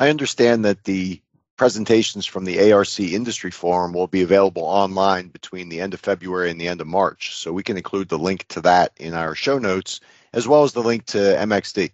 I 0.00 0.08
understand 0.08 0.64
that 0.64 0.84
the 0.84 1.20
presentations 1.60 2.24
from 2.24 2.46
the 2.46 2.72
ARC 2.72 2.98
Industry 2.98 3.50
Forum 3.50 3.92
will 3.92 4.06
be 4.06 4.22
available 4.22 4.62
online 4.62 5.28
between 5.28 5.68
the 5.68 5.82
end 5.82 5.92
of 5.92 6.00
February 6.00 6.50
and 6.50 6.58
the 6.58 6.66
end 6.66 6.80
of 6.80 6.86
March. 6.86 7.36
So 7.36 7.52
we 7.52 7.62
can 7.62 7.76
include 7.76 8.08
the 8.08 8.18
link 8.18 8.48
to 8.48 8.62
that 8.62 8.92
in 8.96 9.12
our 9.12 9.34
show 9.34 9.58
notes, 9.58 10.00
as 10.32 10.48
well 10.48 10.62
as 10.62 10.72
the 10.72 10.82
link 10.82 11.04
to 11.08 11.18
MXD. 11.18 11.90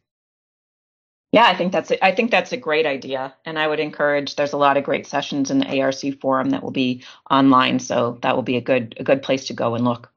Yeah, 1.32 1.46
I 1.46 1.56
think 1.56 1.72
that's 1.72 1.90
a, 1.90 2.04
I 2.04 2.14
think 2.14 2.30
that's 2.30 2.52
a 2.52 2.56
great 2.56 2.86
idea, 2.86 3.34
and 3.44 3.58
I 3.58 3.66
would 3.66 3.80
encourage. 3.80 4.36
There's 4.36 4.52
a 4.52 4.56
lot 4.56 4.76
of 4.76 4.84
great 4.84 5.04
sessions 5.04 5.50
in 5.50 5.58
the 5.58 5.82
ARC 5.82 6.20
forum 6.20 6.50
that 6.50 6.62
will 6.62 6.70
be 6.70 7.02
online, 7.28 7.80
so 7.80 8.18
that 8.22 8.36
will 8.36 8.44
be 8.44 8.58
a 8.58 8.60
good 8.60 8.94
a 9.00 9.02
good 9.02 9.20
place 9.20 9.46
to 9.46 9.52
go 9.52 9.74
and 9.74 9.84
look. 9.84 10.12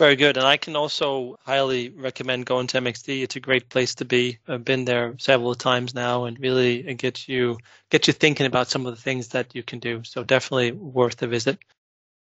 Very 0.00 0.16
good. 0.16 0.38
And 0.38 0.46
I 0.46 0.56
can 0.56 0.76
also 0.76 1.36
highly 1.44 1.90
recommend 1.90 2.46
going 2.46 2.66
to 2.68 2.80
MXD. 2.80 3.22
It's 3.22 3.36
a 3.36 3.40
great 3.40 3.68
place 3.68 3.94
to 3.96 4.06
be. 4.06 4.38
I've 4.48 4.64
been 4.64 4.86
there 4.86 5.14
several 5.18 5.54
times 5.54 5.94
now 5.94 6.24
and 6.24 6.40
really 6.40 6.88
it 6.88 6.94
gets 6.94 7.28
you 7.28 7.58
get 7.90 8.06
you 8.06 8.14
thinking 8.14 8.46
about 8.46 8.68
some 8.68 8.86
of 8.86 8.96
the 8.96 9.02
things 9.02 9.28
that 9.28 9.54
you 9.54 9.62
can 9.62 9.78
do. 9.78 10.02
So 10.04 10.24
definitely 10.24 10.72
worth 10.72 11.22
a 11.22 11.26
visit. 11.26 11.58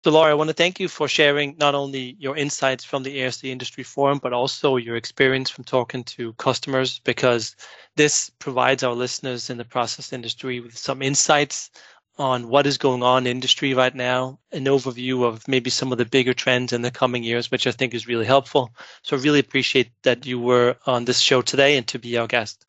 So 0.04 0.10
Laura, 0.10 0.30
I 0.30 0.34
want 0.34 0.48
to 0.48 0.54
thank 0.54 0.80
you 0.80 0.88
for 0.88 1.06
sharing 1.06 1.54
not 1.58 1.74
only 1.74 2.16
your 2.18 2.34
insights 2.34 2.82
from 2.82 3.02
the 3.02 3.24
ARC 3.24 3.44
Industry 3.44 3.84
Forum, 3.84 4.20
but 4.22 4.32
also 4.32 4.76
your 4.76 4.96
experience 4.96 5.50
from 5.50 5.64
talking 5.64 6.04
to 6.04 6.32
customers 6.34 7.00
because 7.00 7.56
this 7.94 8.30
provides 8.38 8.84
our 8.84 8.94
listeners 8.94 9.50
in 9.50 9.58
the 9.58 9.64
process 9.66 10.14
industry 10.14 10.60
with 10.60 10.78
some 10.78 11.02
insights 11.02 11.70
on 12.18 12.48
what 12.48 12.66
is 12.66 12.78
going 12.78 13.02
on 13.02 13.26
in 13.26 13.30
industry 13.30 13.74
right 13.74 13.94
now, 13.94 14.38
an 14.52 14.64
overview 14.64 15.24
of 15.24 15.46
maybe 15.46 15.70
some 15.70 15.92
of 15.92 15.98
the 15.98 16.04
bigger 16.04 16.34
trends 16.34 16.72
in 16.72 16.82
the 16.82 16.90
coming 16.90 17.22
years, 17.22 17.50
which 17.50 17.66
I 17.66 17.72
think 17.72 17.94
is 17.94 18.06
really 18.06 18.24
helpful. 18.24 18.70
So 19.02 19.16
I 19.16 19.20
really 19.20 19.40
appreciate 19.40 19.90
that 20.02 20.24
you 20.24 20.40
were 20.40 20.76
on 20.86 21.04
this 21.04 21.20
show 21.20 21.42
today 21.42 21.76
and 21.76 21.86
to 21.88 21.98
be 21.98 22.16
our 22.16 22.26
guest. 22.26 22.66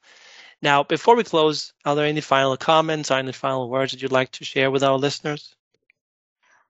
Now, 0.62 0.84
before 0.84 1.16
we 1.16 1.24
close, 1.24 1.74
are 1.86 1.96
there 1.96 2.06
any 2.06 2.22
final 2.22 2.58
comments 2.58 3.12
or 3.12 3.16
any 3.16 3.32
final 3.32 3.70
words 3.70 3.92
that 3.92 4.01
you'd 4.01 4.12
like 4.12 4.32
to 4.34 4.46
share 4.46 4.72
with 4.72 4.84
our 4.84 4.98
listeners? 4.98 5.56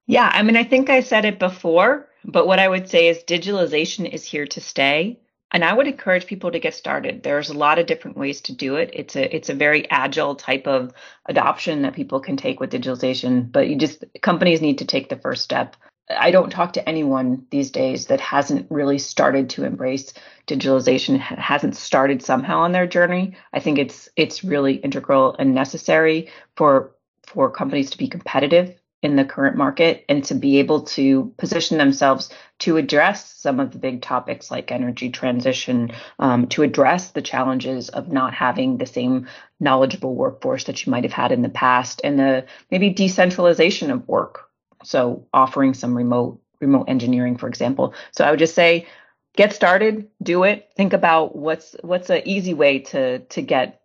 Yeah, 0.06 0.30
I 0.32 0.44
mean, 0.44 0.56
I 0.56 0.64
think 0.64 0.90
I 0.90 1.02
said 1.02 1.26
it 1.26 1.40
before, 1.40 2.08
but 2.24 2.48
what 2.48 2.60
I 2.60 2.68
would 2.68 2.90
say 2.90 3.08
is 3.08 3.24
digitalization 3.24 4.10
is 4.10 4.26
here 4.26 4.46
to 4.48 4.62
stay 4.62 5.20
and 5.52 5.64
I 5.64 5.74
would 5.74 5.88
encourage 5.88 6.28
people 6.28 6.52
to 6.52 6.60
get 6.60 6.76
started. 6.76 7.24
There's 7.24 7.50
a 7.50 7.58
lot 7.58 7.80
of 7.80 7.86
different 7.86 8.18
ways 8.18 8.42
to 8.42 8.54
do 8.54 8.76
it. 8.76 8.90
It's 8.94 9.16
a 9.16 9.36
it's 9.36 9.50
a 9.50 9.54
very 9.56 9.90
agile 9.90 10.36
type 10.36 10.68
of 10.68 10.94
adoption 11.26 11.84
that 11.84 11.96
people 11.96 12.20
can 12.20 12.38
take 12.38 12.60
with 12.60 12.72
digitalization, 12.72 13.52
but 13.52 13.68
you 13.70 13.78
just 13.78 14.04
companies 14.22 14.62
need 14.62 14.80
to 14.80 14.86
take 14.86 15.10
the 15.10 15.16
first 15.18 15.44
step. 15.44 15.76
I 16.10 16.32
don't 16.32 16.50
talk 16.50 16.74
to 16.74 16.88
anyone 16.88 17.46
these 17.50 17.70
days 17.72 18.06
that 18.08 18.22
hasn't 18.22 18.70
really 18.72 18.98
started 18.98 19.50
to 19.52 19.66
embrace 19.66 20.14
digitalization, 20.48 21.20
hasn't 21.20 21.76
started 21.76 22.22
somehow 22.22 22.60
on 22.60 22.72
their 22.72 22.88
journey. 22.88 23.36
I 23.54 23.60
think 23.60 23.78
it's 23.78 24.10
it's 24.16 24.44
really 24.44 24.76
integral 24.76 25.36
and 25.40 25.56
necessary 25.56 26.30
for 26.56 26.94
for 27.26 27.52
companies 27.52 27.90
to 27.92 27.98
be 27.98 28.08
competitive 28.08 28.76
in 29.04 29.16
the 29.16 29.26
current 29.26 29.56
market 29.56 30.04
and 30.10 30.24
to 30.26 30.34
be 30.34 30.58
able 30.58 30.82
to 30.82 31.34
position 31.38 31.78
themselves 31.78 32.30
to 32.60 32.78
address 32.78 33.32
some 33.36 33.60
of 33.60 33.72
the 33.72 33.78
big 33.78 34.02
topics 34.02 34.50
like 34.50 34.72
energy 34.72 35.10
transition, 35.10 35.92
um, 36.18 36.48
to 36.48 36.64
address 36.64 37.12
the 37.12 37.22
challenges 37.22 37.90
of 37.90 38.12
not 38.12 38.34
having 38.34 38.78
the 38.78 38.86
same 38.86 39.28
knowledgeable 39.60 40.16
workforce 40.16 40.64
that 40.64 40.86
you 40.86 40.92
might 40.92 41.04
have 41.04 41.14
had 41.14 41.32
in 41.32 41.44
the 41.44 41.50
past, 41.50 42.02
and 42.04 42.20
the 42.20 42.46
maybe 42.72 42.90
decentralization 42.90 43.92
of 43.92 44.08
work. 44.08 44.50
So 44.84 45.28
offering 45.34 45.74
some 45.74 45.96
remote 45.96 46.42
remote 46.60 46.86
engineering, 46.88 47.38
for 47.38 47.48
example. 47.48 47.94
So 48.12 48.26
I 48.26 48.32
would 48.32 48.40
just 48.40 48.56
say, 48.56 48.88
get 49.36 49.54
started, 49.54 50.08
do 50.24 50.44
it. 50.44 50.70
Think 50.76 50.94
about 50.94 51.36
what's 51.36 51.76
what's 51.82 52.10
an 52.10 52.24
easy 52.26 52.56
way 52.56 52.80
to 52.80 53.20
to 53.20 53.42
get 53.42 53.82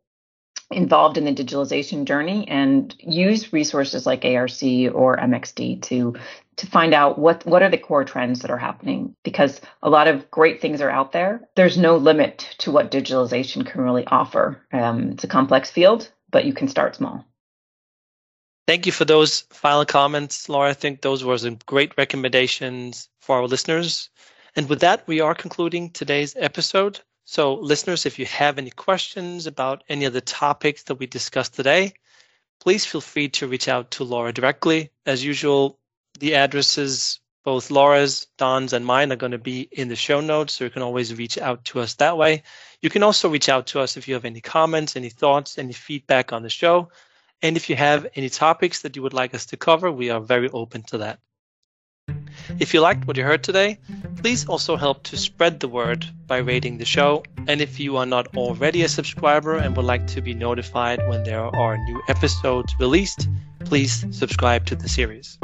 involved 0.73 1.19
in 1.19 1.25
the 1.25 1.35
digitalization 1.35 2.05
journey 2.05 2.47
and 2.49 2.95
use 2.99 3.53
resources 3.53 4.07
like 4.07 4.25
ARC 4.25 4.63
or 4.63 5.17
MXD 5.17 5.83
to 5.83 6.15
to 6.57 6.67
find 6.67 6.93
out 6.93 7.19
what 7.19 7.45
what 7.47 7.63
are 7.63 7.71
the 7.71 7.79
core 7.79 8.05
trends 8.05 8.41
that 8.41 8.51
are 8.51 8.59
happening 8.59 9.15
because 9.23 9.61
a 9.83 9.91
lot 9.91 10.09
of 10.09 10.31
great 10.31 10.61
things 10.61 10.81
are 10.81 10.91
out 10.91 11.13
there. 11.13 11.49
There's 11.57 11.79
no 11.79 11.97
limit 11.97 12.55
to 12.59 12.71
what 12.71 12.91
digitalization 12.91 13.67
can 13.67 13.81
really 13.81 14.07
offer. 14.07 14.61
Um, 14.73 15.13
it's 15.13 15.25
a 15.25 15.29
complex 15.29 15.71
field, 15.71 16.11
but 16.31 16.45
you 16.45 16.53
can 16.53 16.69
start 16.69 16.97
small. 16.97 17.25
Thank 18.67 18.87
you 18.87 18.93
for 18.93 19.05
those 19.05 19.41
final 19.51 19.85
comments, 19.85 20.49
Laura. 20.49 20.71
I 20.71 20.75
think 20.75 21.01
those 21.01 21.25
were 21.25 21.37
some 21.39 21.59
great 21.67 21.97
recommendations 21.99 23.09
for 23.21 23.37
our 23.37 23.47
listeners. 23.47 24.09
And 24.55 24.69
with 24.69 24.81
that, 24.81 25.07
we 25.09 25.21
are 25.21 25.35
concluding 25.35 25.91
today's 25.91 26.37
episode. 26.39 27.01
So, 27.33 27.55
listeners, 27.55 28.05
if 28.05 28.19
you 28.19 28.27
have 28.27 28.59
any 28.59 28.69
questions 28.69 29.47
about 29.47 29.85
any 29.89 30.05
of 30.05 30.13
the 30.13 30.21
topics 30.21 30.83
that 30.83 30.97
we 30.97 31.07
discussed 31.07 31.55
today, 31.55 31.95
please 32.61 32.85
feel 32.85 33.01
free 33.01 33.31
to 33.31 33.49
reach 33.49 33.69
out 33.69 33.91
to 33.93 34.05
Laura 34.05 34.35
directly. 34.35 34.91
As 35.07 35.25
usual, 35.25 35.79
the 36.19 36.35
addresses, 36.35 37.21
both 37.43 37.71
Laura's, 37.71 38.27
Don's, 38.37 38.75
and 38.75 38.85
mine, 38.85 39.11
are 39.13 39.17
going 39.17 39.33
to 39.33 39.39
be 39.39 39.67
in 39.73 39.89
the 39.89 39.97
show 39.97 40.21
notes, 40.21 40.53
so 40.53 40.65
you 40.65 40.69
can 40.69 40.83
always 40.83 41.15
reach 41.15 41.39
out 41.39 41.65
to 41.65 41.81
us 41.81 41.95
that 41.95 42.19
way. 42.19 42.43
You 42.83 42.91
can 42.91 43.03
also 43.03 43.31
reach 43.31 43.49
out 43.49 43.67
to 43.69 43.81
us 43.81 43.97
if 43.97 44.07
you 44.07 44.13
have 44.13 44.27
any 44.27 44.43
comments, 44.43 44.95
any 44.95 45.09
thoughts, 45.09 45.57
any 45.57 45.73
feedback 45.73 46.35
on 46.35 46.43
the 46.43 46.51
show. 46.51 46.91
And 47.41 47.57
if 47.57 47.71
you 47.71 47.77
have 47.77 48.09
any 48.15 48.29
topics 48.29 48.83
that 48.83 48.95
you 48.95 49.01
would 49.01 49.15
like 49.15 49.35
us 49.35 49.47
to 49.47 49.57
cover, 49.57 49.91
we 49.91 50.11
are 50.11 50.21
very 50.21 50.51
open 50.51 50.83
to 50.89 50.99
that. 50.99 51.19
If 52.59 52.75
you 52.75 52.81
liked 52.81 53.07
what 53.07 53.17
you 53.17 53.25
heard 53.25 53.43
today, 53.43 53.79
please 54.17 54.47
also 54.47 54.77
help 54.77 55.03
to 55.05 55.17
spread 55.17 55.61
the 55.61 55.69
word 55.69 56.07
by 56.27 56.39
rating 56.39 56.79
the 56.79 56.85
show. 56.85 57.25
And 57.47 57.61
if 57.61 57.81
you 57.81 57.97
are 57.97 58.07
not 58.07 58.37
already 58.37 58.83
a 58.83 58.89
subscriber 58.89 59.57
and 59.57 59.77
would 59.77 59.85
like 59.85 60.07
to 60.09 60.21
be 60.21 60.35
notified 60.35 61.01
when 61.09 61.25
there 61.25 61.45
are 61.45 61.77
new 61.77 62.03
episodes 62.09 62.75
released, 62.79 63.29
please 63.65 64.05
subscribe 64.11 64.67
to 64.67 64.77
the 64.77 64.89
series. 64.89 65.39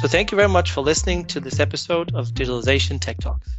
So 0.00 0.08
thank 0.08 0.32
you 0.32 0.36
very 0.36 0.48
much 0.48 0.70
for 0.70 0.80
listening 0.80 1.26
to 1.26 1.40
this 1.40 1.60
episode 1.60 2.14
of 2.14 2.28
Digitalization 2.28 3.00
Tech 3.00 3.18
Talks. 3.18 3.50